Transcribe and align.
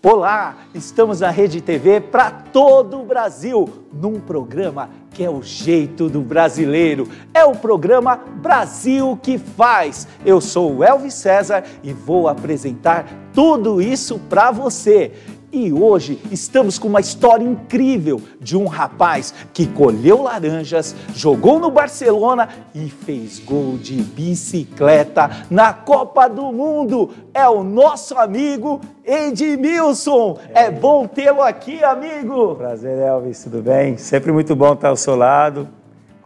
Olá, 0.00 0.58
estamos 0.72 1.18
na 1.18 1.30
Rede 1.30 1.60
TV 1.60 2.00
para 2.00 2.30
todo 2.30 3.00
o 3.00 3.04
Brasil, 3.04 3.68
num 3.92 4.20
programa 4.20 4.88
que 5.10 5.24
é 5.24 5.28
o 5.28 5.42
jeito 5.42 6.08
do 6.08 6.20
brasileiro. 6.20 7.08
É 7.34 7.44
o 7.44 7.56
programa 7.56 8.14
Brasil 8.16 9.18
que 9.20 9.38
faz. 9.38 10.06
Eu 10.24 10.40
sou 10.40 10.76
o 10.76 10.84
Elvis 10.84 11.14
César 11.14 11.64
e 11.82 11.92
vou 11.92 12.28
apresentar 12.28 13.06
tudo 13.34 13.82
isso 13.82 14.20
para 14.30 14.52
você. 14.52 15.10
E 15.50 15.72
hoje 15.72 16.20
estamos 16.30 16.78
com 16.78 16.88
uma 16.88 17.00
história 17.00 17.42
incrível 17.42 18.20
de 18.38 18.54
um 18.54 18.66
rapaz 18.66 19.32
que 19.54 19.66
colheu 19.66 20.22
laranjas, 20.22 20.94
jogou 21.14 21.58
no 21.58 21.70
Barcelona 21.70 22.50
e 22.74 22.90
fez 22.90 23.38
gol 23.38 23.78
de 23.78 23.94
bicicleta 23.94 25.30
na 25.50 25.72
Copa 25.72 26.28
do 26.28 26.52
Mundo. 26.52 27.10
É 27.32 27.48
o 27.48 27.64
nosso 27.64 28.18
amigo 28.18 28.78
Edmilson. 29.02 30.38
É, 30.52 30.64
é 30.64 30.70
bom 30.70 31.06
tê-lo 31.06 31.40
aqui, 31.40 31.82
amigo. 31.82 32.54
Prazer, 32.56 32.98
Elvis, 32.98 33.42
tudo 33.42 33.62
bem? 33.62 33.96
Sempre 33.96 34.30
muito 34.30 34.54
bom 34.54 34.74
estar 34.74 34.90
ao 34.90 34.96
seu 34.96 35.16
lado, 35.16 35.66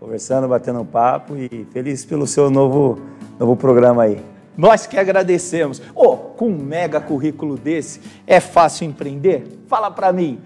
conversando, 0.01 0.49
batendo 0.49 0.81
um 0.81 0.85
papo 0.85 1.37
e 1.37 1.65
feliz 1.73 2.05
pelo 2.05 2.27
seu 2.27 2.51
novo, 2.51 2.99
novo 3.39 3.55
programa 3.55 4.03
aí. 4.03 4.32
Nós 4.57 4.87
que 4.87 4.99
agradecemos. 4.99 5.81
Oh, 5.95 6.17
com 6.17 6.49
um 6.49 6.59
mega 6.59 7.01
currículo 7.01 7.57
desse, 7.57 8.01
é 8.27 8.41
fácil 8.41 8.87
empreender? 8.87 9.45
Fala 9.67 9.91
para 9.91 10.13
mim. 10.13 10.39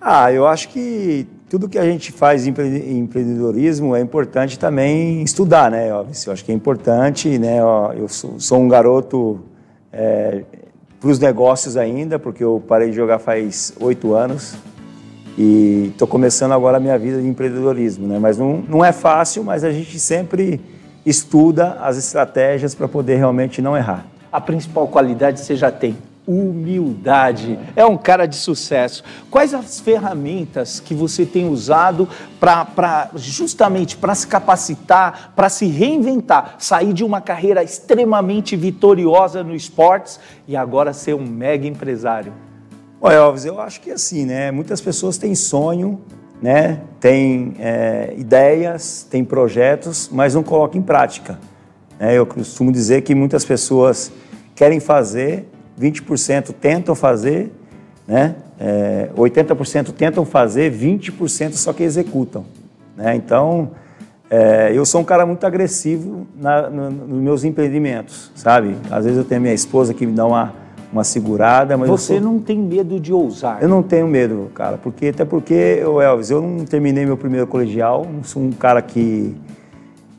Ah, 0.00 0.30
eu 0.30 0.46
acho 0.46 0.68
que 0.68 1.26
tudo 1.48 1.68
que 1.68 1.78
a 1.78 1.84
gente 1.84 2.12
faz 2.12 2.46
em 2.46 2.98
empreendedorismo 2.98 3.94
é 3.94 4.00
importante 4.00 4.58
também 4.58 5.22
estudar, 5.22 5.70
né? 5.70 5.88
Eu 5.88 6.32
acho 6.32 6.44
que 6.44 6.52
é 6.52 6.54
importante, 6.54 7.38
né? 7.38 7.58
Eu 7.96 8.08
sou, 8.08 8.58
um 8.60 8.68
garoto 8.68 9.40
é, 9.92 10.42
para 11.00 11.10
os 11.10 11.18
negócios 11.18 11.76
ainda, 11.76 12.18
porque 12.18 12.42
eu 12.42 12.62
parei 12.66 12.90
de 12.90 12.96
jogar 12.96 13.18
faz 13.18 13.72
oito 13.80 14.14
anos 14.14 14.56
e 15.38 15.90
estou 15.92 16.06
começando 16.06 16.52
agora 16.52 16.76
a 16.76 16.80
minha 16.80 16.98
vida 16.98 17.20
de 17.20 17.26
empreendedorismo, 17.26 18.06
né? 18.06 18.18
Mas 18.18 18.38
não, 18.38 18.62
não 18.68 18.84
é 18.84 18.92
fácil, 18.92 19.42
mas 19.42 19.64
a 19.64 19.70
gente 19.70 19.98
sempre 19.98 20.60
estuda 21.04 21.78
as 21.80 21.96
estratégias 21.96 22.74
para 22.74 22.88
poder 22.88 23.16
realmente 23.16 23.60
não 23.60 23.76
errar. 23.76 24.06
A 24.32 24.40
principal 24.40 24.88
qualidade 24.88 25.40
você 25.40 25.54
já 25.54 25.70
tem, 25.70 25.96
humildade. 26.26 27.58
É 27.76 27.84
um 27.84 27.96
cara 27.96 28.26
de 28.26 28.36
sucesso. 28.36 29.04
Quais 29.30 29.52
as 29.54 29.78
ferramentas 29.78 30.80
que 30.80 30.94
você 30.94 31.26
tem 31.26 31.48
usado 31.48 32.08
para 32.40 33.10
justamente 33.14 33.96
para 33.96 34.14
se 34.14 34.26
capacitar, 34.26 35.32
para 35.36 35.48
se 35.48 35.66
reinventar, 35.66 36.56
sair 36.58 36.92
de 36.92 37.04
uma 37.04 37.20
carreira 37.20 37.62
extremamente 37.62 38.56
vitoriosa 38.56 39.44
no 39.44 39.54
esportes 39.54 40.18
e 40.48 40.56
agora 40.56 40.92
ser 40.92 41.14
um 41.14 41.26
mega 41.26 41.66
empresário? 41.66 42.32
Olha, 43.00 43.16
Elvis, 43.16 43.44
eu 43.44 43.60
acho 43.60 43.80
que 43.82 43.90
assim, 43.90 44.24
né? 44.24 44.50
Muitas 44.50 44.80
pessoas 44.80 45.18
têm 45.18 45.34
sonho, 45.34 46.00
né? 46.40 46.80
tem 47.00 47.54
é, 47.58 48.14
ideias, 48.16 49.06
tem 49.10 49.22
projetos, 49.22 50.08
mas 50.10 50.34
não 50.34 50.42
coloca 50.42 50.78
em 50.78 50.82
prática. 50.82 51.38
É, 52.00 52.14
eu 52.14 52.24
costumo 52.24 52.72
dizer 52.72 53.02
que 53.02 53.14
muitas 53.14 53.44
pessoas 53.44 54.10
querem 54.54 54.80
fazer, 54.80 55.46
20% 55.78 56.54
tentam 56.54 56.94
fazer, 56.94 57.52
né? 58.08 58.36
É, 58.58 59.10
80% 59.16 59.92
tentam 59.92 60.24
fazer, 60.24 60.72
20% 60.72 61.52
só 61.52 61.72
que 61.72 61.82
executam. 61.82 62.46
Né? 62.96 63.16
Então, 63.16 63.72
é, 64.30 64.72
eu 64.72 64.86
sou 64.86 65.00
um 65.00 65.04
cara 65.04 65.26
muito 65.26 65.44
agressivo 65.44 66.26
na, 66.36 66.70
no, 66.70 66.90
nos 66.90 67.20
meus 67.20 67.44
empreendimentos, 67.44 68.32
sabe? 68.34 68.76
Às 68.90 69.04
vezes 69.04 69.18
eu 69.18 69.24
tenho 69.24 69.40
minha 69.40 69.52
esposa 69.52 69.92
que 69.92 70.06
me 70.06 70.12
dá 70.12 70.24
uma 70.24 70.54
uma 70.94 71.02
segurada. 71.02 71.76
Mas 71.76 71.88
Você 71.88 72.14
sou... 72.14 72.22
não 72.22 72.38
tem 72.38 72.56
medo 72.58 73.00
de 73.00 73.12
ousar? 73.12 73.60
Eu 73.60 73.68
não 73.68 73.82
tenho 73.82 74.06
medo, 74.06 74.50
cara, 74.54 74.78
porque 74.78 75.08
até 75.08 75.24
porque, 75.24 75.78
eu, 75.80 76.00
Elvis, 76.00 76.30
eu 76.30 76.40
não 76.40 76.64
terminei 76.64 77.04
meu 77.04 77.16
primeiro 77.16 77.46
colegial, 77.46 78.06
não 78.10 78.22
sou 78.22 78.40
um 78.40 78.52
cara 78.52 78.80
que, 78.80 79.34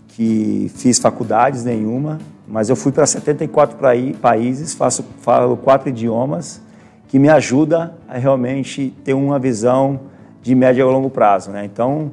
que 0.09 0.69
fiz 0.75 0.99
faculdades 0.99 1.63
nenhuma, 1.63 2.19
mas 2.45 2.69
eu 2.69 2.75
fui 2.75 2.91
para 2.91 3.05
74 3.05 3.77
países, 4.21 4.73
faço, 4.73 5.03
falo 5.21 5.55
quatro 5.55 5.89
idiomas, 5.89 6.61
que 7.07 7.17
me 7.17 7.29
ajuda 7.29 7.95
a 8.07 8.17
realmente 8.17 8.93
ter 9.03 9.13
uma 9.13 9.39
visão 9.39 10.01
de 10.41 10.53
médio 10.53 10.87
a 10.87 10.91
longo 10.91 11.09
prazo, 11.09 11.51
né? 11.51 11.63
Então, 11.63 12.11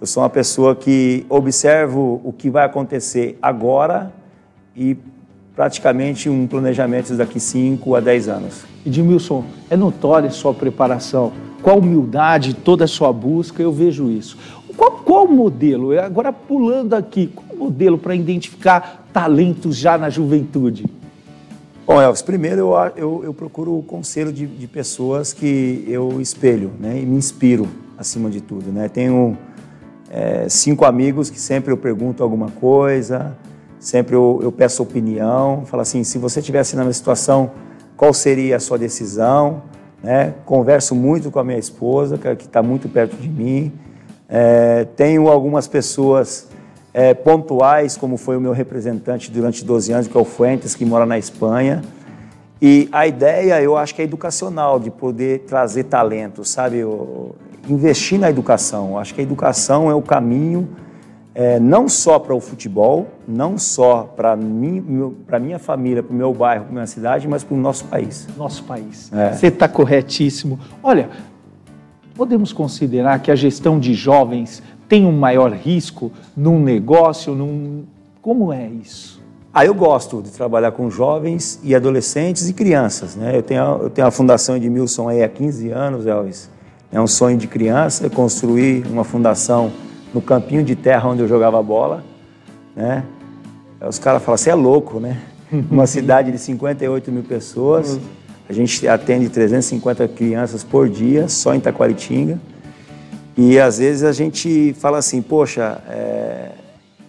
eu 0.00 0.06
sou 0.06 0.22
uma 0.22 0.28
pessoa 0.28 0.76
que 0.76 1.24
observo 1.28 2.20
o 2.22 2.32
que 2.32 2.50
vai 2.50 2.64
acontecer 2.64 3.38
agora 3.40 4.12
e 4.76 4.96
praticamente 5.54 6.28
um 6.28 6.46
planejamento 6.46 7.14
daqui 7.14 7.38
5 7.38 7.94
a 7.94 8.00
10 8.00 8.28
anos. 8.28 8.64
Edmilson, 8.84 9.44
é 9.70 9.76
notória 9.76 10.28
a 10.28 10.32
sua 10.32 10.54
preparação, 10.54 11.32
com 11.60 11.70
a 11.70 11.74
humildade, 11.74 12.54
toda 12.54 12.84
a 12.84 12.88
sua 12.88 13.12
busca, 13.12 13.62
eu 13.62 13.70
vejo 13.70 14.10
isso. 14.10 14.36
Qual, 14.76 14.92
qual 14.92 15.24
o 15.26 15.32
modelo, 15.32 15.98
agora 15.98 16.32
pulando 16.32 16.94
aqui, 16.94 17.28
qual 17.28 17.46
o 17.52 17.56
modelo 17.56 17.98
para 17.98 18.14
identificar 18.14 19.06
talentos 19.12 19.76
já 19.76 19.96
na 19.96 20.10
juventude? 20.10 20.86
Bom, 21.86 22.00
Elvis, 22.00 22.22
primeiro 22.22 22.60
eu, 22.60 22.92
eu, 22.96 23.24
eu 23.24 23.34
procuro 23.34 23.78
o 23.78 23.82
conselho 23.82 24.32
de, 24.32 24.46
de, 24.46 24.66
pessoas 24.66 25.32
que 25.32 25.84
eu 25.86 26.20
espelho 26.20 26.70
né, 26.80 27.00
e 27.00 27.04
me 27.04 27.16
inspiro 27.16 27.68
acima 27.98 28.30
de 28.30 28.40
tudo. 28.40 28.72
Né? 28.72 28.88
Tenho 28.88 29.36
é, 30.10 30.48
cinco 30.48 30.84
amigos 30.84 31.28
que 31.28 31.38
sempre 31.38 31.72
eu 31.72 31.76
pergunto 31.76 32.22
alguma 32.22 32.48
coisa, 32.48 33.36
Sempre 33.82 34.14
eu, 34.14 34.38
eu 34.40 34.52
peço 34.52 34.80
opinião, 34.80 35.64
falo 35.66 35.80
assim, 35.80 36.04
se 36.04 36.16
você 36.16 36.38
estivesse 36.38 36.76
na 36.76 36.82
minha 36.82 36.92
situação, 36.92 37.50
qual 37.96 38.14
seria 38.14 38.54
a 38.54 38.60
sua 38.60 38.78
decisão? 38.78 39.64
Né? 40.00 40.34
Converso 40.44 40.94
muito 40.94 41.32
com 41.32 41.40
a 41.40 41.44
minha 41.44 41.58
esposa, 41.58 42.16
que 42.16 42.44
está 42.44 42.62
muito 42.62 42.88
perto 42.88 43.16
de 43.16 43.28
mim. 43.28 43.72
É, 44.28 44.84
tenho 44.94 45.26
algumas 45.26 45.66
pessoas 45.66 46.46
é, 46.94 47.12
pontuais, 47.12 47.96
como 47.96 48.16
foi 48.16 48.36
o 48.36 48.40
meu 48.40 48.52
representante 48.52 49.32
durante 49.32 49.64
12 49.64 49.92
anos, 49.92 50.06
que 50.06 50.16
é 50.16 50.20
o 50.20 50.24
Fuentes, 50.24 50.76
que 50.76 50.84
mora 50.84 51.04
na 51.04 51.18
Espanha. 51.18 51.82
E 52.62 52.88
a 52.92 53.04
ideia, 53.04 53.60
eu 53.60 53.76
acho 53.76 53.96
que 53.96 54.00
é 54.00 54.04
educacional, 54.04 54.78
de 54.78 54.92
poder 54.92 55.40
trazer 55.40 55.84
talento, 55.84 56.44
sabe? 56.44 56.78
Eu, 56.78 57.34
investir 57.68 58.16
na 58.16 58.30
educação. 58.30 58.90
Eu 58.90 58.98
acho 58.98 59.12
que 59.12 59.20
a 59.20 59.24
educação 59.24 59.90
é 59.90 59.94
o 59.94 60.02
caminho 60.02 60.68
é, 61.34 61.58
não 61.58 61.88
só 61.88 62.18
para 62.18 62.34
o 62.34 62.40
futebol, 62.40 63.08
não 63.26 63.56
só 63.56 64.02
para 64.02 64.36
mim, 64.36 65.14
para 65.26 65.38
minha 65.38 65.58
família, 65.58 66.02
para 66.02 66.12
o 66.12 66.16
meu 66.16 66.32
bairro, 66.34 66.64
para 66.64 66.72
minha 66.72 66.86
cidade, 66.86 67.26
mas 67.26 67.42
para 67.42 67.54
o 67.54 67.58
nosso 67.58 67.86
país. 67.86 68.28
Nosso 68.36 68.64
país. 68.64 69.10
É. 69.12 69.32
Você 69.32 69.46
está 69.46 69.66
corretíssimo. 69.66 70.60
Olha, 70.82 71.08
podemos 72.14 72.52
considerar 72.52 73.20
que 73.20 73.30
a 73.30 73.34
gestão 73.34 73.78
de 73.78 73.94
jovens 73.94 74.62
tem 74.88 75.06
um 75.06 75.12
maior 75.12 75.52
risco 75.52 76.12
num 76.36 76.60
negócio, 76.60 77.34
num... 77.34 77.84
como 78.20 78.52
é 78.52 78.68
isso? 78.68 79.22
Ah, 79.54 79.64
eu 79.66 79.74
gosto 79.74 80.22
de 80.22 80.30
trabalhar 80.30 80.72
com 80.72 80.90
jovens 80.90 81.60
e 81.62 81.74
adolescentes 81.74 82.48
e 82.48 82.54
crianças. 82.54 83.14
Né? 83.14 83.36
Eu, 83.36 83.42
tenho, 83.42 83.62
eu 83.82 83.90
tenho 83.90 84.06
a 84.06 84.10
Fundação 84.10 84.56
Edmilson 84.56 85.08
aí 85.08 85.22
há 85.22 85.28
15 85.28 85.70
anos, 85.70 86.06
Elvis. 86.06 86.50
É 86.90 87.00
um 87.00 87.06
sonho 87.06 87.38
de 87.38 87.46
criança 87.46 88.08
construir 88.10 88.86
uma 88.86 89.04
fundação 89.04 89.72
no 90.12 90.20
campinho 90.20 90.62
de 90.62 90.76
terra 90.76 91.08
onde 91.08 91.22
eu 91.22 91.28
jogava 91.28 91.62
bola, 91.62 92.04
né? 92.74 93.04
Os 93.80 93.98
caras 93.98 94.22
falam, 94.22 94.38
você 94.38 94.50
é 94.50 94.54
louco, 94.54 95.00
né? 95.00 95.18
Uma 95.70 95.86
cidade 95.86 96.30
de 96.30 96.38
58 96.38 97.10
mil 97.10 97.22
pessoas, 97.22 97.98
a 98.48 98.52
gente 98.52 98.86
atende 98.86 99.28
350 99.28 100.06
crianças 100.08 100.62
por 100.62 100.88
dia, 100.88 101.28
só 101.28 101.54
em 101.54 101.60
Taquaritinga. 101.60 102.38
E 103.36 103.58
às 103.58 103.78
vezes 103.78 104.04
a 104.04 104.12
gente 104.12 104.74
fala 104.78 104.98
assim, 104.98 105.22
poxa, 105.22 105.80
é, 105.88 106.50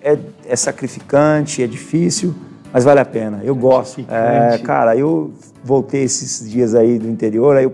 é, 0.01 0.17
é 0.47 0.55
sacrificante, 0.55 1.61
é 1.61 1.67
difícil, 1.67 2.33
mas 2.71 2.83
vale 2.83 2.99
a 2.99 3.05
pena. 3.05 3.41
Eu 3.43 3.55
gosto. 3.55 4.05
É, 4.09 4.57
cara, 4.59 4.95
eu 4.95 5.33
voltei 5.63 6.03
esses 6.03 6.49
dias 6.49 6.75
aí 6.75 6.97
do 6.97 7.09
interior, 7.09 7.57
aí 7.57 7.65
eu 7.65 7.73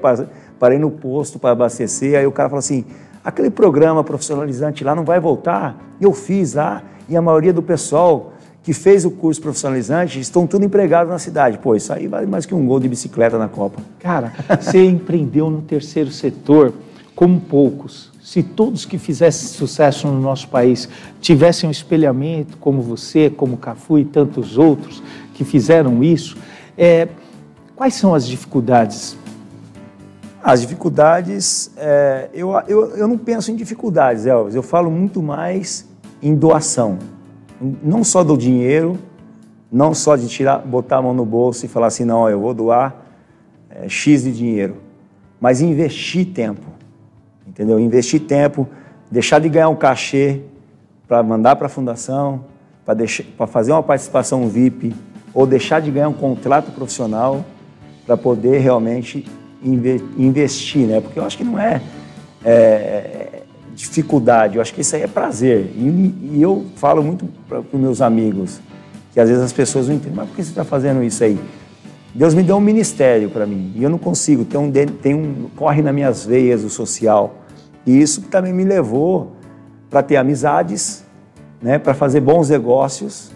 parei 0.59 0.79
no 0.79 0.91
posto 0.91 1.39
para 1.39 1.51
abastecer, 1.51 2.17
aí 2.17 2.25
o 2.25 2.31
cara 2.31 2.49
fala 2.49 2.59
assim, 2.59 2.85
aquele 3.29 3.49
programa 3.49 4.03
profissionalizante 4.03 4.83
lá 4.83 4.93
não 4.93 5.05
vai 5.05 5.19
voltar. 5.19 5.77
Eu 6.01 6.13
fiz 6.13 6.53
lá 6.53 6.83
e 7.07 7.15
a 7.15 7.21
maioria 7.21 7.53
do 7.53 7.61
pessoal 7.61 8.33
que 8.61 8.73
fez 8.73 9.05
o 9.05 9.11
curso 9.11 9.41
profissionalizante 9.41 10.19
estão 10.19 10.45
tudo 10.45 10.65
empregados 10.65 11.11
na 11.11 11.17
cidade. 11.17 11.57
Pô, 11.57 11.75
isso 11.75 11.93
aí 11.93 12.07
vale 12.07 12.27
mais 12.27 12.45
que 12.45 12.53
um 12.53 12.65
gol 12.65 12.79
de 12.79 12.89
bicicleta 12.89 13.37
na 13.37 13.47
Copa. 13.47 13.81
Cara, 13.99 14.33
você 14.59 14.85
empreendeu 14.85 15.49
no 15.49 15.61
terceiro 15.61 16.11
setor 16.11 16.73
como 17.15 17.39
poucos. 17.39 18.11
Se 18.21 18.43
todos 18.43 18.85
que 18.85 18.97
fizessem 18.97 19.47
sucesso 19.47 20.07
no 20.07 20.19
nosso 20.19 20.47
país 20.49 20.87
tivessem 21.19 21.67
um 21.67 21.71
espelhamento 21.71 22.57
como 22.57 22.81
você, 22.81 23.29
como 23.29 23.57
Cafu 23.57 23.97
e 23.97 24.05
tantos 24.05 24.57
outros 24.57 25.01
que 25.33 25.43
fizeram 25.43 26.03
isso, 26.03 26.37
é, 26.77 27.07
quais 27.75 27.95
são 27.95 28.13
as 28.13 28.27
dificuldades 28.27 29.17
as 30.51 30.61
dificuldades, 30.61 31.71
é, 31.77 32.29
eu, 32.33 32.51
eu, 32.67 32.97
eu 32.97 33.07
não 33.07 33.17
penso 33.17 33.51
em 33.51 33.55
dificuldades, 33.55 34.25
Elvis, 34.25 34.55
eu 34.55 34.63
falo 34.63 34.89
muito 34.89 35.21
mais 35.21 35.87
em 36.23 36.33
doação. 36.33 36.97
Não 37.83 38.03
só 38.03 38.23
do 38.23 38.35
dinheiro, 38.35 38.97
não 39.71 39.93
só 39.93 40.15
de 40.15 40.27
tirar, 40.27 40.57
botar 40.59 40.97
a 40.97 41.01
mão 41.03 41.13
no 41.13 41.23
bolso 41.23 41.65
e 41.65 41.69
falar 41.69 41.87
assim, 41.87 42.03
não, 42.03 42.27
eu 42.27 42.39
vou 42.39 42.53
doar 42.53 42.95
é, 43.69 43.87
X 43.87 44.23
de 44.23 44.31
dinheiro, 44.31 44.77
mas 45.39 45.61
investir 45.61 46.25
tempo, 46.33 46.65
entendeu? 47.47 47.79
Investir 47.79 48.21
tempo, 48.21 48.67
deixar 49.11 49.39
de 49.39 49.49
ganhar 49.49 49.69
um 49.69 49.75
cachê 49.75 50.41
para 51.07 51.21
mandar 51.21 51.57
para 51.57 51.67
a 51.67 51.69
fundação, 51.69 52.45
para 52.83 53.45
fazer 53.45 53.71
uma 53.71 53.83
participação 53.83 54.49
VIP, 54.49 54.95
ou 55.31 55.45
deixar 55.45 55.79
de 55.79 55.91
ganhar 55.91 56.09
um 56.09 56.13
contrato 56.13 56.71
profissional 56.71 57.45
para 58.03 58.17
poder 58.17 58.57
realmente 58.57 59.27
investir, 59.61 60.87
né? 60.87 61.01
Porque 61.01 61.19
eu 61.19 61.23
acho 61.23 61.37
que 61.37 61.43
não 61.43 61.59
é, 61.59 61.81
é 62.43 63.43
dificuldade, 63.75 64.55
eu 64.55 64.61
acho 64.61 64.73
que 64.73 64.81
isso 64.81 64.95
aí 64.95 65.03
é 65.03 65.07
prazer. 65.07 65.71
E, 65.75 66.33
e 66.33 66.41
eu 66.41 66.65
falo 66.75 67.03
muito 67.03 67.25
para 67.47 67.59
os 67.59 67.79
meus 67.79 68.01
amigos, 68.01 68.59
que 69.13 69.19
às 69.19 69.29
vezes 69.29 69.43
as 69.43 69.53
pessoas 69.53 69.87
não 69.87 69.95
entendem, 69.95 70.15
mas 70.15 70.27
por 70.27 70.35
que 70.35 70.43
você 70.43 70.49
está 70.49 70.63
fazendo 70.63 71.03
isso 71.03 71.23
aí? 71.23 71.39
Deus 72.13 72.33
me 72.33 72.43
deu 72.43 72.57
um 72.57 72.61
ministério 72.61 73.29
para 73.29 73.45
mim 73.45 73.71
e 73.75 73.83
eu 73.83 73.89
não 73.89 73.97
consigo, 73.97 74.43
tem 74.43 74.59
um, 74.59 74.71
tem 74.71 75.13
um 75.13 75.47
corre 75.55 75.81
nas 75.81 75.93
minhas 75.93 76.25
veias 76.25 76.63
o 76.63 76.69
social. 76.69 77.35
E 77.85 78.01
isso 78.01 78.23
também 78.23 78.51
me 78.51 78.63
levou 78.63 79.33
para 79.89 80.03
ter 80.03 80.17
amizades, 80.17 81.03
né, 81.61 81.77
para 81.77 81.93
fazer 81.93 82.19
bons 82.19 82.49
negócios 82.49 83.31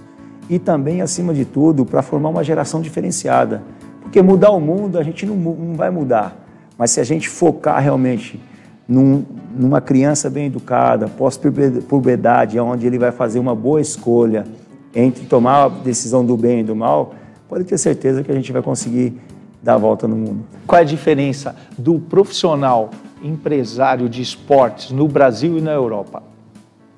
e 0.50 0.60
também, 0.60 1.02
acima 1.02 1.34
de 1.34 1.46
tudo, 1.46 1.86
para 1.86 2.02
formar 2.02 2.30
uma 2.30 2.44
geração 2.44 2.82
diferenciada. 2.82 3.64
Porque 4.04 4.22
mudar 4.22 4.52
o 4.52 4.60
mundo 4.60 5.00
a 5.00 5.04
gente 5.04 5.26
não, 5.26 5.36
não 5.36 5.74
vai 5.74 5.90
mudar, 5.90 6.38
mas 6.78 6.92
se 6.92 7.00
a 7.00 7.04
gente 7.04 7.28
focar 7.28 7.82
realmente 7.82 8.40
num, 8.88 9.26
numa 9.56 9.82
criança 9.82 10.30
bem 10.30 10.48
educada, 10.48 11.08
pós-puberdade, 11.08 12.60
onde 12.60 12.86
ele 12.86 13.00
vai 13.00 13.12
fazer 13.12 13.40
uma 13.40 13.56
boa 13.56 13.82
escolha 13.82 14.46
entre 14.94 15.26
tomar 15.26 15.66
a 15.66 15.70
decisão 15.70 16.24
do 16.24 16.38
bem 16.38 16.60
e 16.60 16.64
do 16.64 16.76
mal, 16.76 17.16
pode 17.50 17.64
ter 17.64 17.78
certeza 17.78 18.24
que 18.24 18.32
a 18.32 18.36
gente 18.36 18.52
vai 18.52 18.62
conseguir 18.62 19.20
dar 19.62 19.76
a 19.76 19.78
volta 19.78 20.08
no 20.08 20.16
mundo. 20.16 20.44
Qual 20.68 20.78
é 20.78 20.82
a 20.82 20.86
diferença 20.86 21.56
do 21.78 22.00
profissional 22.00 22.90
empresário 23.24 24.10
de 24.10 24.22
esportes 24.22 24.92
no 24.92 25.08
Brasil 25.08 25.58
e 25.58 25.62
na 25.62 25.72
Europa? 25.72 26.22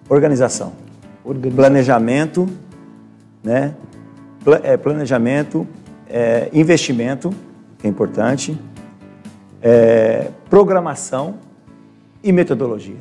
Organização. 0.09 0.73
Organização. 1.23 1.63
Planejamento, 1.63 2.49
né? 3.43 3.75
É, 4.63 4.75
planejamento, 4.77 5.65
é, 6.09 6.49
investimento, 6.53 7.31
que 7.77 7.87
é 7.87 7.89
importante, 7.89 8.57
é, 9.61 10.29
programação 10.49 11.35
e 12.23 12.31
metodologia. 12.31 12.97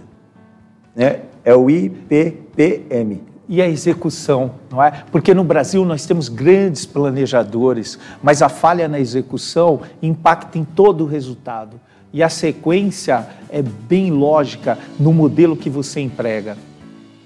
Né? 0.94 1.20
É 1.44 1.54
o 1.54 1.68
IPPM. 1.68 3.22
E 3.46 3.60
a 3.60 3.68
execução, 3.68 4.52
não 4.70 4.82
é? 4.82 5.04
Porque 5.12 5.34
no 5.34 5.44
Brasil 5.44 5.84
nós 5.84 6.06
temos 6.06 6.30
grandes 6.30 6.86
planejadores, 6.86 7.98
mas 8.22 8.40
a 8.40 8.48
falha 8.48 8.88
na 8.88 8.98
execução 8.98 9.82
impacta 10.00 10.58
em 10.58 10.64
todo 10.64 11.04
o 11.04 11.06
resultado. 11.06 11.78
E 12.10 12.22
a 12.22 12.30
sequência 12.30 13.26
é 13.50 13.60
bem 13.60 14.10
lógica 14.10 14.78
no 14.98 15.12
modelo 15.12 15.56
que 15.56 15.68
você 15.68 16.00
emprega. 16.00 16.56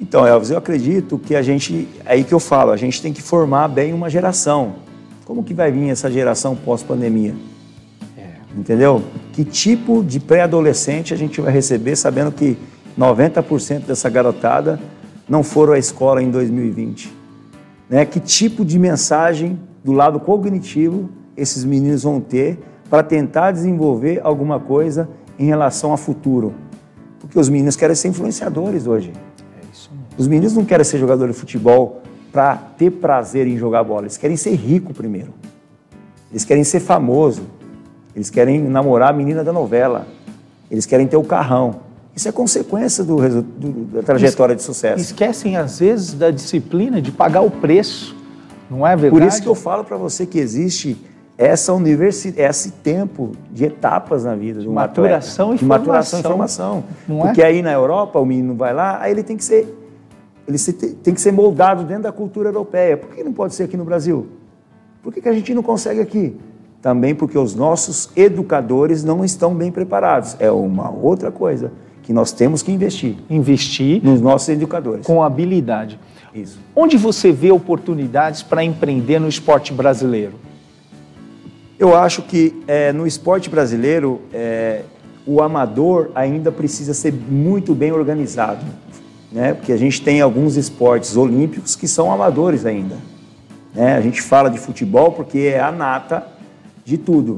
Então, 0.01 0.27
Elvis, 0.27 0.51
eu 0.51 0.59
acredito 0.59 1.19
que 1.19 1.37
a 1.37 1.43
gente, 1.43 1.87
é 2.05 2.15
aí 2.15 2.25
que 2.25 2.33
eu 2.33 2.41
falo, 2.41 2.73
a 2.73 2.77
gente 2.77 3.01
tem 3.01 3.13
que 3.13 3.23
formar 3.23 3.69
bem 3.69 3.93
uma 3.93 4.09
geração. 4.09 4.88
Como 5.29 5.45
que 5.45 5.53
vai 5.53 5.71
vir 5.71 5.91
essa 5.91 6.11
geração 6.11 6.57
pós-pandemia? 6.57 7.35
É. 8.17 8.29
Entendeu? 8.57 9.03
Que 9.35 9.45
tipo 9.45 10.03
de 10.03 10.19
pré-adolescente 10.19 11.13
a 11.13 11.19
gente 11.19 11.39
vai 11.39 11.53
receber 11.53 11.97
sabendo 11.97 12.33
que 12.33 12.57
90% 12.99 13.85
dessa 13.85 14.09
garotada 14.09 14.81
não 15.29 15.43
foram 15.43 15.75
à 15.75 15.79
escola 15.79 16.23
em 16.23 16.31
2020? 16.31 17.13
Né? 17.91 18.07
Que 18.07 18.19
tipo 18.19 18.65
de 18.65 18.79
mensagem 18.79 19.61
do 19.85 19.93
lado 19.93 20.19
cognitivo 20.19 21.11
esses 21.37 21.63
meninos 21.63 22.05
vão 22.05 22.23
ter 22.23 22.59
para 22.89 23.03
tentar 23.03 23.51
desenvolver 23.51 24.23
alguma 24.25 24.59
coisa 24.59 25.11
em 25.39 25.45
relação 25.45 25.91
ao 25.91 25.99
futuro? 25.99 26.55
Porque 27.21 27.39
os 27.39 27.51
meninos 27.51 27.77
querem 27.77 27.95
ser 27.95 28.09
influenciadores 28.09 28.87
hoje. 28.87 29.13
Os 30.17 30.27
meninos 30.27 30.55
não 30.55 30.65
querem 30.65 30.85
ser 30.85 30.97
jogador 30.97 31.29
de 31.29 31.35
futebol 31.35 32.01
para 32.33 32.57
ter 32.57 32.91
prazer 32.91 33.47
em 33.47 33.57
jogar 33.57 33.83
bola, 33.85 34.03
eles 34.03 34.17
querem 34.17 34.37
ser 34.37 34.55
rico 34.55 34.93
primeiro. 34.93 35.33
Eles 36.31 36.45
querem 36.45 36.65
ser 36.65 36.81
famoso. 36.81 37.43
Eles 38.15 38.31
querem 38.31 38.61
namorar 38.61 39.11
a 39.11 39.13
menina 39.13 39.43
da 39.43 39.53
novela. 39.53 40.07
Eles 40.71 40.85
querem 40.85 41.07
ter 41.07 41.17
o 41.17 41.25
carrão. 41.25 41.81
Isso 42.15 42.29
é 42.29 42.33
consequência 42.33 43.05
do, 43.05 43.17
do, 43.43 43.73
da 43.85 44.03
trajetória 44.03 44.55
de 44.55 44.63
sucesso. 44.63 45.01
Esquecem, 45.01 45.57
às 45.57 45.79
vezes, 45.79 46.15
da 46.15 46.31
disciplina 46.31 47.01
de 47.01 47.13
pagar 47.13 47.43
o 47.43 47.51
preço. 47.51 48.17
Não 48.69 48.87
é 48.87 48.97
verdade? 48.97 49.11
Por 49.11 49.23
isso 49.23 49.41
que 49.41 49.49
eu 49.49 49.55
falo 49.55 49.85
para 49.85 49.97
você 49.97 50.27
que 50.27 50.39
existe 50.39 50.97
essa 51.39 51.73
universidade, 51.73 52.43
esse 52.43 52.73
tempo 52.73 53.33
de 53.53 53.65
etapas 53.65 54.25
na 54.25 54.35
vida 54.35 54.61
de 54.61 54.69
um 54.69 54.73
maturação 54.73 55.53
atleta. 55.53 55.65
e 55.65 55.69
formação. 55.69 55.69
Maturação 55.69 56.21
e 56.21 56.23
formação. 56.25 56.85
Não 57.07 57.21
Porque 57.21 57.41
é? 57.41 57.47
aí 57.47 57.63
na 57.63 57.73
Europa 57.73 58.19
o 58.19 58.27
menino 58.27 58.57
vai 58.57 58.75
lá, 58.75 59.01
aí 59.01 59.13
ele 59.13 59.23
tem 59.23 59.37
que 59.37 59.45
ser 59.45 59.73
ele 60.49 60.59
tem 61.03 61.13
que 61.13 61.21
ser 61.21 61.31
moldado 61.31 61.85
dentro 61.85 62.05
da 62.05 62.13
cultura 62.13 62.49
europeia. 62.49 62.97
Por 62.97 63.15
que 63.15 63.23
não 63.23 63.35
pode 63.35 63.55
ser 63.55 63.65
aqui 63.65 63.77
no 63.77 63.85
Brasil? 63.85 64.27
Por 65.03 65.13
que, 65.13 65.21
que 65.21 65.29
a 65.29 65.33
gente 65.33 65.53
não 65.53 65.63
consegue 65.63 66.01
aqui? 66.01 66.35
Também 66.81 67.15
porque 67.15 67.37
os 67.37 67.55
nossos 67.55 68.09
educadores 68.17 69.05
não 69.05 69.23
estão 69.23 69.55
bem 69.55 69.71
preparados. 69.71 70.37
É 70.39 70.51
uma 70.51 70.91
outra 70.91 71.31
coisa 71.31 71.71
que 72.03 72.15
nós 72.15 72.33
temos 72.33 72.63
que 72.63 72.73
investir. 72.73 73.17
Investir 73.29 74.03
nos 74.03 74.23
nossos 74.23 74.49
educadores. 74.49 75.07
Com 75.07 75.23
habilidade. 75.23 76.01
Isso. 76.35 76.59
Onde 76.75 76.97
você 76.97 77.31
vê 77.31 77.51
oportunidades 77.53 78.43
para 78.43 78.65
empreender 78.65 79.19
no 79.19 79.29
esporte 79.29 79.75
brasileiro? 79.75 80.35
Eu 81.79 81.95
acho 81.95 82.23
que 82.23 82.63
é, 82.67 82.91
no 82.93 83.07
esporte 83.07 83.51
brasileiro 83.51 84.23
é, 84.33 84.83
o 85.27 85.43
amador 85.43 86.11
ainda 86.15 86.51
precisa 86.51 86.95
ser 86.95 87.13
muito 87.13 87.75
bem 87.75 87.93
organizado 87.93 88.65
né? 89.31 89.55
porque 89.55 89.73
a 89.73 89.77
gente 89.77 90.03
tem 90.03 90.21
alguns 90.21 90.57
esportes 90.57 91.17
olímpicos 91.17 91.77
que 91.77 91.87
são 91.87 92.13
amadores 92.13 92.65
ainda. 92.65 92.97
Né? 93.75 93.97
A 93.97 94.01
gente 94.01 94.23
fala 94.23 94.49
de 94.51 94.59
futebol 94.59 95.13
porque 95.13 95.53
é 95.55 95.61
a 95.61 95.71
nata 95.71 96.27
de 96.85 96.97
tudo. 96.97 97.37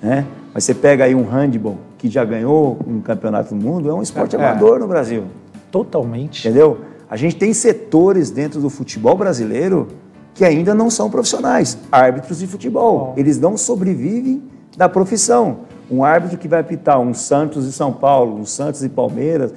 Né? 0.00 0.26
Mas 0.52 0.64
você 0.64 0.74
pega 0.74 1.04
aí 1.04 1.14
um 1.14 1.24
handball 1.24 1.78
que 1.98 2.08
já 2.08 2.24
ganhou 2.24 2.78
um 2.86 3.00
campeonato 3.00 3.54
do 3.54 3.64
mundo, 3.64 3.88
é 3.88 3.94
um 3.94 4.02
esporte 4.02 4.36
é, 4.36 4.38
amador 4.38 4.78
no 4.78 4.86
Brasil. 4.86 5.24
Totalmente. 5.70 6.46
Entendeu? 6.46 6.80
A 7.08 7.16
gente 7.16 7.36
tem 7.36 7.52
setores 7.54 8.30
dentro 8.30 8.60
do 8.60 8.68
futebol 8.68 9.16
brasileiro 9.16 9.88
que 10.34 10.44
ainda 10.44 10.74
não 10.74 10.90
são 10.90 11.10
profissionais, 11.10 11.78
árbitros 11.90 12.38
de 12.38 12.46
futebol. 12.46 13.14
Eles 13.16 13.38
não 13.38 13.56
sobrevivem 13.56 14.42
da 14.76 14.88
profissão. 14.88 15.60
Um 15.90 16.02
árbitro 16.02 16.38
que 16.38 16.48
vai 16.48 16.60
apitar 16.60 16.98
um 16.98 17.12
Santos 17.12 17.66
e 17.66 17.72
São 17.72 17.92
Paulo, 17.92 18.38
um 18.38 18.46
Santos 18.46 18.82
e 18.82 18.88
Palmeiras, 18.88 19.52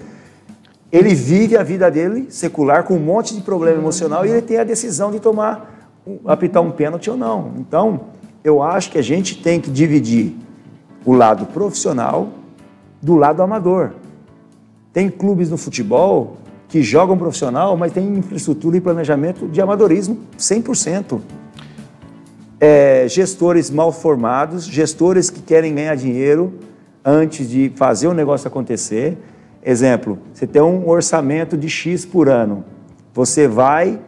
ele 0.96 1.14
vive 1.14 1.58
a 1.58 1.64
vida 1.64 1.92
dele 1.92 2.28
secular 2.30 2.86
com 2.86 2.94
um 2.94 3.00
monte 3.00 3.36
de 3.36 3.42
problema 3.42 3.80
emocional 3.80 4.26
e 4.26 4.30
ele 4.30 4.42
tem 4.42 4.58
a 4.58 4.64
decisão 4.64 5.12
de 5.12 5.20
tomar, 5.20 5.90
apitar 6.26 6.64
um 6.64 6.72
pênalti 6.72 7.10
ou 7.10 7.18
não. 7.18 7.52
Então, 7.58 8.00
eu 8.42 8.64
acho 8.64 8.90
que 8.92 8.98
a 8.98 9.02
gente 9.02 9.44
tem 9.44 9.60
que 9.60 9.70
dividir 9.70 10.34
o 11.04 11.12
lado 11.12 11.48
profissional 11.48 12.30
do 13.02 13.18
lado 13.18 13.42
amador. 13.42 13.92
Tem 14.94 15.10
clubes 15.10 15.50
no 15.50 15.58
futebol 15.58 16.38
que 16.70 16.82
jogam 16.82 17.18
profissional, 17.18 17.76
mas 17.76 17.92
tem 17.92 18.18
infraestrutura 18.18 18.78
e 18.78 18.80
planejamento 18.80 19.50
de 19.50 19.60
amadorismo 19.60 20.20
100%. 20.40 21.20
É, 22.58 23.06
gestores 23.10 23.70
mal 23.70 23.92
formados, 23.92 24.64
gestores 24.64 25.30
que 25.30 25.42
querem 25.42 25.76
ganhar 25.76 25.96
dinheiro 25.96 26.54
antes 27.04 27.50
de 27.50 27.70
fazer 27.76 28.08
o 28.08 28.14
negócio 28.14 28.48
acontecer 28.48 29.18
Exemplo, 29.66 30.20
você 30.32 30.46
tem 30.46 30.62
um 30.62 30.88
orçamento 30.88 31.58
de 31.58 31.68
X 31.68 32.06
por 32.06 32.30
ano. 32.30 32.64
Você 33.16 33.48
vai, 33.48 34.00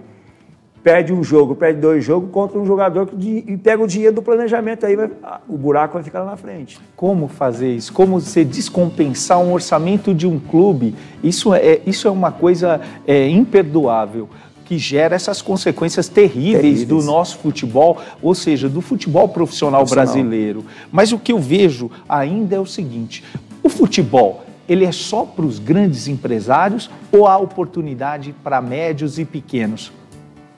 perde 0.83 1.11
um 1.11 1.23
jogo, 1.23 1.55
perde 1.55 1.81
dois 1.81 2.05
jogos 2.05 2.29
contra 2.29 2.59
um 2.59 2.65
jogador 2.65 3.07
que, 3.07 3.43
e 3.47 3.57
pega 3.57 3.83
o 3.83 3.87
dinheiro 3.87 4.13
do 4.13 4.21
planejamento, 4.21 4.85
aí 4.85 4.95
vai, 4.95 5.09
o 5.49 5.57
buraco 5.57 5.95
vai 5.95 6.03
ficar 6.03 6.19
lá 6.19 6.31
na 6.31 6.37
frente. 6.37 6.79
Como 6.95 7.27
fazer 7.27 7.73
isso? 7.73 7.91
Como 7.91 8.21
você 8.21 8.45
descompensar 8.45 9.39
um 9.39 9.51
orçamento 9.51 10.13
de 10.13 10.27
um 10.27 10.39
clube? 10.39 10.93
Isso 11.23 11.51
é, 11.55 11.81
isso 11.87 12.07
é 12.07 12.11
uma 12.11 12.31
coisa 12.31 12.79
é, 13.07 13.27
imperdoável 13.27 14.29
que 14.63 14.77
gera 14.77 15.15
essas 15.15 15.41
consequências 15.41 16.07
terríveis, 16.07 16.61
terríveis, 16.61 16.87
do 16.87 17.01
nosso 17.01 17.39
futebol, 17.39 17.97
ou 18.21 18.35
seja, 18.35 18.69
do 18.69 18.81
futebol 18.81 19.27
profissional, 19.29 19.79
profissional 19.79 20.05
brasileiro. 20.05 20.65
Mas 20.91 21.11
o 21.11 21.17
que 21.17 21.31
eu 21.31 21.39
vejo 21.39 21.89
ainda 22.07 22.57
é 22.57 22.59
o 22.59 22.65
seguinte: 22.65 23.23
o 23.63 23.69
futebol 23.69 24.43
ele 24.67 24.85
é 24.85 24.91
só 24.91 25.23
para 25.23 25.45
os 25.45 25.59
grandes 25.59 26.07
empresários 26.07 26.89
ou 27.11 27.27
há 27.27 27.37
oportunidade 27.37 28.35
para 28.43 28.61
médios 28.61 29.17
e 29.17 29.25
pequenos? 29.25 29.91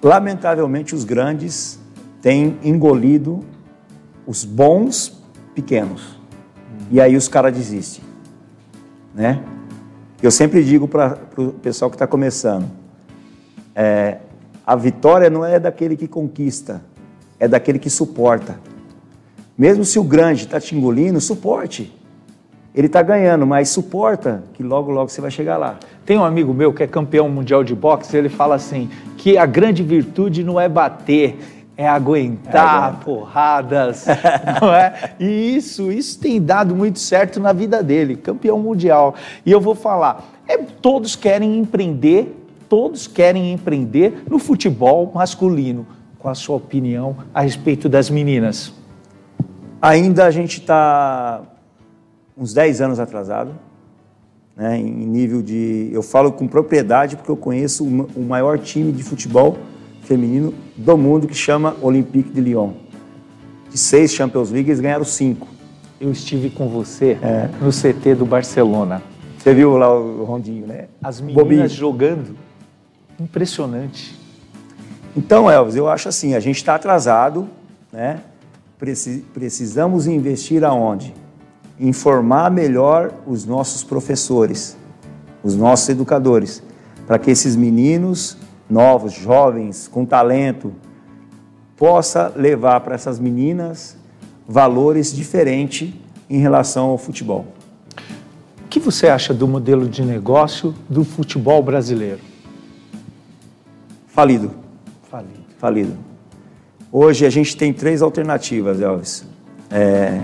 Lamentavelmente, 0.01 0.95
os 0.95 1.03
grandes 1.03 1.79
têm 2.21 2.57
engolido 2.63 3.43
os 4.25 4.43
bons 4.45 5.21
pequenos. 5.53 6.01
Hum. 6.01 6.85
E 6.91 7.01
aí 7.01 7.15
os 7.15 7.27
caras 7.27 7.53
desistem. 7.53 8.03
Né? 9.13 9.43
Eu 10.21 10.31
sempre 10.31 10.63
digo 10.63 10.87
para 10.87 11.17
o 11.37 11.51
pessoal 11.53 11.89
que 11.89 11.95
está 11.95 12.07
começando: 12.07 12.69
é, 13.75 14.17
a 14.65 14.75
vitória 14.75 15.29
não 15.29 15.45
é 15.45 15.59
daquele 15.59 15.95
que 15.95 16.07
conquista, 16.07 16.81
é 17.39 17.47
daquele 17.47 17.79
que 17.79 17.89
suporta. 17.89 18.59
Mesmo 19.57 19.83
se 19.83 19.99
o 19.99 20.03
grande 20.03 20.45
está 20.45 20.59
te 20.59 20.75
engolindo, 20.75 21.19
suporte. 21.19 21.93
Ele 22.79 22.87
está 22.87 23.01
ganhando, 23.01 23.45
mas 23.45 23.67
suporta 23.67 24.41
que 24.53 24.63
logo, 24.63 24.89
logo 24.89 25.09
você 25.09 25.19
vai 25.19 25.29
chegar 25.29 25.57
lá. 25.57 25.77
Tem 26.05 26.17
um 26.17 26.23
amigo 26.23 26.53
meu 26.53 26.71
que 26.71 26.81
é 26.81 26.87
campeão 26.87 27.27
mundial 27.27 27.61
de 27.61 27.75
boxe, 27.75 28.15
ele 28.15 28.29
fala 28.29 28.55
assim, 28.55 28.89
que 29.17 29.37
a 29.37 29.45
grande 29.45 29.83
virtude 29.83 30.45
não 30.45 30.57
é 30.57 30.69
bater, 30.69 31.65
é 31.75 31.85
aguentar 31.85 32.93
é, 32.93 33.03
porradas, 33.03 34.05
não 34.61 34.73
é? 34.73 35.11
E 35.19 35.57
isso, 35.57 35.91
isso 35.91 36.21
tem 36.21 36.41
dado 36.41 36.73
muito 36.73 36.99
certo 36.99 37.37
na 37.37 37.51
vida 37.51 37.83
dele, 37.83 38.15
campeão 38.15 38.57
mundial. 38.57 39.13
E 39.45 39.51
eu 39.51 39.59
vou 39.59 39.75
falar, 39.75 40.31
é, 40.47 40.57
todos 40.57 41.17
querem 41.17 41.59
empreender, 41.59 42.33
todos 42.69 43.07
querem 43.07 43.51
empreender 43.51 44.23
no 44.29 44.39
futebol 44.39 45.11
masculino. 45.13 45.85
Qual 46.17 46.31
a 46.31 46.35
sua 46.35 46.55
opinião 46.55 47.17
a 47.33 47.41
respeito 47.41 47.89
das 47.89 48.09
meninas? 48.09 48.73
Ainda 49.81 50.23
a 50.23 50.31
gente 50.31 50.61
está 50.61 51.41
uns 52.39 52.53
10 52.53 52.81
anos 52.81 52.99
atrasado, 52.99 53.51
né, 54.55 54.77
em 54.77 54.85
nível 54.85 55.41
de. 55.41 55.89
Eu 55.91 56.01
falo 56.01 56.31
com 56.31 56.47
propriedade 56.47 57.17
porque 57.17 57.29
eu 57.29 57.37
conheço 57.37 57.83
o 57.83 58.21
maior 58.21 58.57
time 58.57 58.91
de 58.91 59.03
futebol 59.03 59.57
feminino 60.03 60.53
do 60.75 60.97
mundo 60.97 61.27
que 61.27 61.35
chama 61.35 61.75
Olympique 61.81 62.31
de 62.31 62.41
Lyon. 62.41 62.71
De 63.69 63.77
seis 63.77 64.13
Champions 64.13 64.49
League, 64.49 64.69
eles 64.69 64.79
ganharam 64.79 65.05
cinco. 65.05 65.47
Eu 66.01 66.11
estive 66.11 66.49
com 66.49 66.69
você 66.69 67.17
é. 67.21 67.49
no 67.61 67.71
CT 67.71 68.15
do 68.15 68.25
Barcelona. 68.25 69.03
Você 69.37 69.53
viu 69.53 69.77
lá 69.77 69.93
o 69.93 70.23
Rondinho, 70.23 70.65
né? 70.65 70.87
As 71.03 71.21
meninas 71.21 71.43
Bobinho. 71.43 71.69
jogando. 71.69 72.35
Impressionante. 73.19 74.17
Então, 75.15 75.51
Elvis, 75.51 75.75
eu 75.75 75.87
acho 75.89 76.09
assim, 76.09 76.35
a 76.35 76.39
gente 76.39 76.57
está 76.57 76.75
atrasado, 76.75 77.47
né? 77.91 78.21
Precisamos 79.33 80.07
investir 80.07 80.63
aonde? 80.63 81.13
Informar 81.79 82.51
melhor 82.51 83.13
os 83.25 83.45
nossos 83.45 83.83
professores, 83.83 84.77
os 85.43 85.55
nossos 85.55 85.87
educadores, 85.89 86.61
para 87.07 87.17
que 87.17 87.31
esses 87.31 87.55
meninos 87.55 88.37
novos, 88.69 89.13
jovens, 89.13 89.87
com 89.87 90.05
talento, 90.05 90.73
possa 91.75 92.31
levar 92.35 92.81
para 92.81 92.95
essas 92.95 93.19
meninas 93.19 93.95
valores 94.47 95.15
diferentes 95.15 95.93
em 96.29 96.39
relação 96.39 96.89
ao 96.89 96.97
futebol. 96.97 97.47
O 98.65 98.67
que 98.69 98.79
você 98.79 99.07
acha 99.07 99.33
do 99.33 99.47
modelo 99.47 99.87
de 99.87 100.03
negócio 100.03 100.75
do 100.89 101.03
futebol 101.03 101.63
brasileiro? 101.63 102.19
Falido. 104.07 104.51
Falido. 105.09 105.39
Falido. 105.57 105.97
Hoje 106.91 107.25
a 107.25 107.29
gente 107.29 107.55
tem 107.55 107.71
três 107.71 108.01
alternativas, 108.01 108.81
Elvis. 108.81 109.25
É, 109.71 110.21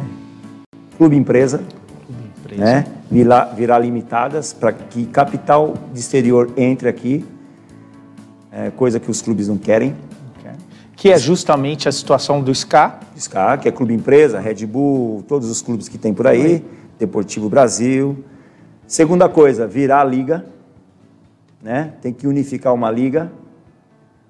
clube 0.97 1.15
empresa, 1.15 1.63
clube 2.05 2.31
empresa. 2.37 2.63
Né? 2.63 2.85
Virar, 3.11 3.79
limitadas 3.79 4.53
para 4.53 4.71
que 4.71 5.05
capital 5.05 5.75
de 5.93 5.99
exterior 5.99 6.51
entre 6.57 6.89
aqui 6.89 7.25
é, 8.51 8.71
coisa 8.71 8.99
que 8.99 9.11
os 9.11 9.21
clubes 9.21 9.47
não 9.47 9.57
querem. 9.57 9.95
Que 10.95 11.11
é 11.11 11.19
justamente 11.19 11.89
a 11.89 11.91
situação 11.91 12.41
do 12.41 12.55
SCA. 12.55 12.99
SCA, 13.17 13.57
que 13.57 13.67
é 13.67 13.71
clube 13.71 13.93
empresa, 13.93 14.39
Red 14.39 14.65
Bull, 14.65 15.23
todos 15.27 15.49
os 15.49 15.61
clubes 15.61 15.89
que 15.89 15.97
tem 15.97 16.13
por 16.13 16.25
aí, 16.25 16.65
Deportivo 16.97 17.49
Brasil. 17.49 18.23
Segunda 18.87 19.27
coisa, 19.27 19.67
virar 19.67 19.99
a 19.99 20.03
liga, 20.05 20.45
né? 21.61 21.93
Tem 22.01 22.13
que 22.13 22.25
unificar 22.25 22.73
uma 22.73 22.89
liga. 22.89 23.29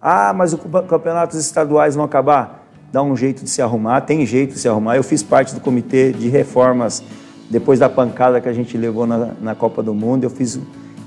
Ah, 0.02 0.34
mas 0.34 0.54
os 0.54 0.60
campeonatos 0.90 1.38
estaduais 1.38 1.96
vão 1.96 2.04
acabar. 2.04 2.65
Dá 2.92 3.02
um 3.04 3.16
jeito 3.16 3.44
de 3.44 3.50
se 3.50 3.62
arrumar, 3.62 4.02
tem 4.02 4.26
jeito 4.26 4.54
de 4.54 4.60
se 4.60 4.68
arrumar. 4.68 4.96
Eu 4.96 5.04
fiz 5.04 5.22
parte 5.22 5.54
do 5.54 5.60
comitê 5.60 6.12
de 6.12 6.30
reformas 6.30 7.04
depois 7.50 7.80
da 7.80 7.90
pancada 7.90 8.40
que 8.40 8.50
a 8.50 8.54
gente 8.54 8.78
levou 8.78 9.06
na, 9.06 9.32
na 9.42 9.56
Copa 9.56 9.84
do 9.84 9.94
Mundo. 9.94 10.24
Eu 10.24 10.30
fiz 10.30 10.60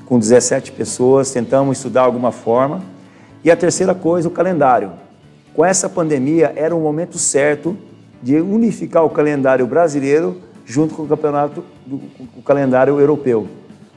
com 0.06 0.18
17 0.18 0.72
pessoas, 0.72 1.30
tentamos 1.30 1.78
estudar 1.78 2.02
alguma 2.02 2.32
forma. 2.32 2.82
E 3.42 3.50
a 3.50 3.56
terceira 3.56 3.94
coisa, 3.94 4.28
o 4.28 4.30
calendário. 4.30 4.92
Com 5.54 5.64
essa 5.64 5.88
pandemia, 5.88 6.52
era 6.54 6.74
o 6.74 6.80
momento 6.80 7.18
certo 7.18 7.76
de 8.22 8.36
unificar 8.40 9.04
o 9.04 9.10
calendário 9.10 9.66
brasileiro 9.66 10.40
junto 10.64 10.94
com 10.94 11.02
o 11.02 11.08
campeonato, 11.08 11.64
do, 11.86 12.00
o 12.36 12.42
calendário 12.42 13.00
europeu. 13.00 13.48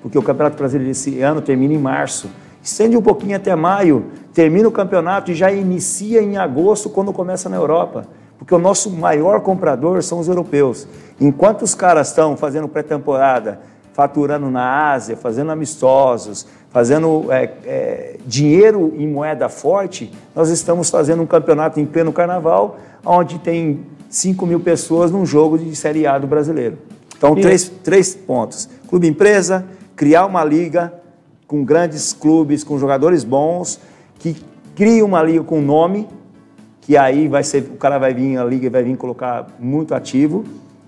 Porque 0.01 0.17
o 0.17 0.21
Campeonato 0.21 0.57
Brasileiro 0.57 0.91
esse 0.91 1.21
ano 1.21 1.41
termina 1.41 1.73
em 1.73 1.77
março. 1.77 2.29
Estende 2.63 2.95
um 2.95 3.01
pouquinho 3.01 3.35
até 3.35 3.55
maio, 3.55 4.05
termina 4.33 4.67
o 4.67 4.71
campeonato 4.71 5.31
e 5.31 5.35
já 5.35 5.51
inicia 5.51 6.21
em 6.21 6.37
agosto, 6.37 6.89
quando 6.89 7.11
começa 7.11 7.49
na 7.49 7.57
Europa. 7.57 8.05
Porque 8.37 8.53
o 8.53 8.59
nosso 8.59 8.89
maior 8.89 9.41
comprador 9.41 10.01
são 10.03 10.19
os 10.19 10.27
europeus. 10.27 10.87
Enquanto 11.19 11.61
os 11.61 11.75
caras 11.75 12.09
estão 12.09 12.35
fazendo 12.35 12.67
pré-temporada, 12.67 13.59
faturando 13.93 14.49
na 14.49 14.91
Ásia, 14.91 15.15
fazendo 15.15 15.51
amistosos, 15.51 16.47
fazendo 16.69 17.31
é, 17.31 17.51
é, 17.65 18.17
dinheiro 18.25 18.93
em 18.97 19.07
moeda 19.07 19.49
forte, 19.49 20.11
nós 20.35 20.49
estamos 20.49 20.89
fazendo 20.89 21.21
um 21.21 21.27
campeonato 21.27 21.79
em 21.79 21.85
pleno 21.85 22.11
carnaval, 22.13 22.77
onde 23.05 23.37
tem 23.39 23.81
5 24.09 24.45
mil 24.45 24.59
pessoas 24.59 25.11
num 25.11 25.25
jogo 25.25 25.57
de 25.57 25.75
Série 25.75 26.07
A 26.07 26.17
do 26.17 26.27
brasileiro. 26.27 26.77
Então, 27.17 27.35
três, 27.35 27.69
três 27.69 28.15
pontos. 28.15 28.67
Clube 28.89 29.07
empresa, 29.07 29.65
criar 29.95 30.25
uma 30.25 30.43
liga 30.43 31.00
com 31.51 31.65
grandes 31.65 32.13
clubes, 32.13 32.63
com 32.63 32.79
jogadores 32.79 33.25
bons, 33.25 33.77
que 34.19 34.37
crie 34.73 35.03
uma 35.03 35.21
liga 35.21 35.43
com 35.43 35.59
nome, 35.59 36.07
que 36.79 36.95
aí 36.95 37.27
vai 37.27 37.43
ser, 37.43 37.63
o 37.63 37.75
cara 37.75 37.99
vai 37.99 38.13
vir, 38.13 38.37
a 38.37 38.45
liga 38.45 38.69
vai 38.69 38.81
vir 38.81 38.95
colocar 38.95 39.47
muito 39.59 39.93
ativo 39.93 40.45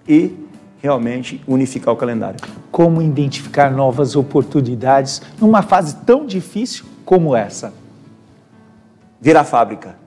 e 0.08 0.34
realmente 0.82 1.44
unificar 1.46 1.94
o 1.94 1.98
calendário. 1.98 2.40
Como 2.72 3.02
identificar 3.02 3.70
novas 3.74 4.16
oportunidades 4.16 5.22
numa 5.38 5.62
fase 5.62 5.98
tão 6.06 6.26
difícil 6.26 6.86
como 7.04 7.36
essa? 7.36 7.74
Virar 9.20 9.44
fábrica. 9.44 9.98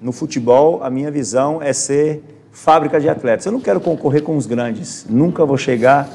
No 0.00 0.12
futebol, 0.12 0.82
a 0.82 0.88
minha 0.88 1.10
visão 1.10 1.60
é 1.60 1.74
ser 1.74 2.22
fábrica 2.52 2.98
de 2.98 3.06
atletas. 3.06 3.44
Eu 3.44 3.52
não 3.52 3.60
quero 3.60 3.80
concorrer 3.80 4.22
com 4.22 4.34
os 4.34 4.46
grandes. 4.46 5.04
Nunca 5.10 5.44
vou 5.44 5.58
chegar, 5.58 6.08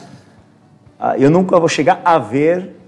a, 1.00 1.20
eu 1.20 1.30
nunca 1.30 1.60
vou 1.60 1.70
chegar 1.70 2.02
a 2.04 2.18
ver 2.18 2.82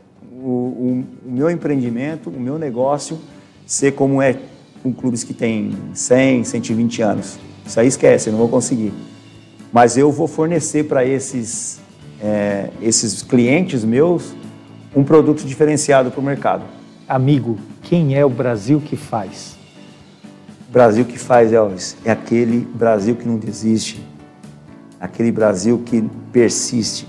o, 0.45 1.03
o, 1.25 1.27
o 1.27 1.31
meu 1.31 1.49
empreendimento, 1.49 2.29
o 2.29 2.39
meu 2.39 2.59
negócio 2.59 3.19
ser 3.65 3.93
como 3.93 4.21
é 4.21 4.37
com 4.83 4.93
clubes 4.93 5.23
que 5.23 5.33
têm 5.33 5.71
100, 5.93 6.43
120 6.43 7.01
anos. 7.01 7.39
Isso 7.65 7.79
aí 7.79 7.87
esquece, 7.87 8.29
eu 8.29 8.31
não 8.31 8.39
vou 8.39 8.49
conseguir 8.49 8.93
mas 9.75 9.97
eu 9.97 10.09
vou 10.09 10.25
fornecer 10.25 10.85
para 10.85 11.03
esses, 11.03 11.81
é, 12.21 12.69
esses 12.81 13.21
clientes 13.21 13.83
meus 13.83 14.33
um 14.95 15.03
produto 15.03 15.43
diferenciado 15.43 16.09
para 16.09 16.21
o 16.21 16.23
mercado. 16.23 16.63
Amigo, 17.05 17.57
quem 17.81 18.15
é 18.15 18.25
o 18.25 18.29
Brasil 18.29 18.79
que 18.79 18.95
faz? 18.95 19.57
Brasil 20.69 21.03
que 21.03 21.19
faz, 21.19 21.51
Elvis, 21.51 21.97
é 22.05 22.11
aquele 22.11 22.59
Brasil 22.73 23.17
que 23.17 23.27
não 23.27 23.35
desiste, 23.35 24.01
aquele 24.97 25.29
Brasil 25.29 25.81
que 25.85 26.01
persiste, 26.31 27.05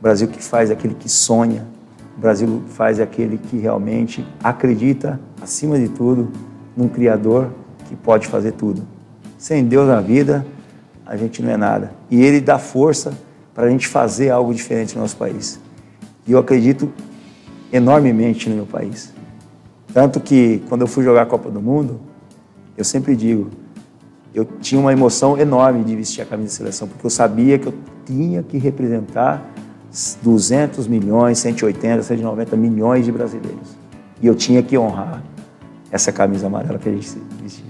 Brasil 0.00 0.28
que 0.28 0.40
faz 0.40 0.70
aquele 0.70 0.94
que 0.94 1.08
sonha, 1.08 1.66
Brasil 2.18 2.62
faz 2.68 2.98
aquele 2.98 3.38
que 3.38 3.56
realmente 3.58 4.26
acredita, 4.42 5.20
acima 5.40 5.78
de 5.78 5.88
tudo, 5.88 6.28
num 6.76 6.88
Criador 6.88 7.50
que 7.88 7.94
pode 7.94 8.26
fazer 8.26 8.52
tudo. 8.52 8.82
Sem 9.38 9.64
Deus 9.64 9.86
na 9.86 10.00
vida, 10.00 10.44
a 11.06 11.16
gente 11.16 11.40
não 11.40 11.50
é 11.50 11.56
nada. 11.56 11.92
E 12.10 12.20
ele 12.20 12.40
dá 12.40 12.58
força 12.58 13.12
para 13.54 13.66
a 13.66 13.70
gente 13.70 13.86
fazer 13.86 14.30
algo 14.30 14.52
diferente 14.52 14.96
no 14.96 15.02
nosso 15.02 15.16
país. 15.16 15.60
E 16.26 16.32
eu 16.32 16.38
acredito 16.38 16.92
enormemente 17.72 18.48
no 18.48 18.56
meu 18.56 18.66
país. 18.66 19.12
Tanto 19.94 20.18
que 20.18 20.62
quando 20.68 20.82
eu 20.82 20.86
fui 20.88 21.04
jogar 21.04 21.22
a 21.22 21.26
Copa 21.26 21.50
do 21.50 21.62
Mundo, 21.62 22.00
eu 22.76 22.84
sempre 22.84 23.14
digo, 23.14 23.48
eu 24.34 24.44
tinha 24.44 24.80
uma 24.80 24.92
emoção 24.92 25.38
enorme 25.38 25.84
de 25.84 25.94
vestir 25.94 26.20
a 26.22 26.26
camisa 26.26 26.48
de 26.48 26.54
seleção, 26.54 26.88
porque 26.88 27.06
eu 27.06 27.10
sabia 27.10 27.58
que 27.58 27.68
eu 27.68 27.74
tinha 28.04 28.42
que 28.42 28.58
representar 28.58 29.42
200 30.22 30.86
milhões, 30.86 31.38
180, 31.38 32.02
190 32.02 32.56
milhões 32.56 33.04
de 33.04 33.12
brasileiros. 33.12 33.76
E 34.20 34.26
eu 34.26 34.34
tinha 34.34 34.62
que 34.62 34.76
honrar 34.76 35.22
essa 35.90 36.12
camisa 36.12 36.46
amarela 36.46 36.78
que 36.78 36.88
a 36.88 36.92
gente 36.92 37.18
vestia. 37.42 37.64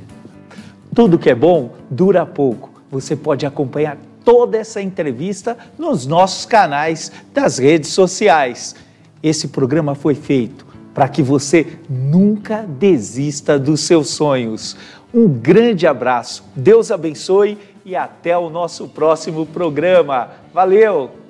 Tudo 0.95 1.19
que 1.19 1.31
é 1.31 1.35
bom 1.35 1.73
dura 1.91 2.27
pouco. 2.27 2.71
Você 2.91 3.15
pode 3.15 3.47
acompanhar 3.47 3.99
toda 4.25 4.59
essa 4.59 4.83
entrevista 4.83 5.57
nos 5.79 6.07
nossos 6.07 6.45
canais 6.45 7.13
das 7.33 7.59
redes 7.59 7.91
sociais. 7.91 8.75
Esse 9.23 9.49
programa 9.49 9.95
foi 9.95 10.15
feito 10.15 10.67
para 10.93 11.09
que 11.09 11.23
você 11.23 11.79
nunca 11.89 12.67
desista 12.67 13.59
dos 13.59 13.81
seus 13.83 14.11
sonhos. 14.11 14.77
Um 15.15 15.29
grande 15.29 15.87
abraço, 15.87 16.45
Deus 16.55 16.91
abençoe 16.91 17.57
e 17.85 17.95
até 17.95 18.37
o 18.37 18.51
nosso 18.51 18.89
próximo 18.89 19.47
programa. 19.47 20.31
Valeu! 20.53 21.28